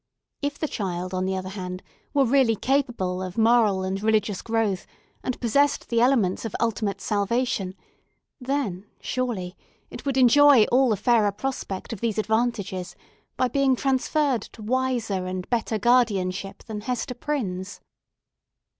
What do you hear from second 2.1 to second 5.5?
were really capable of moral and religious growth, and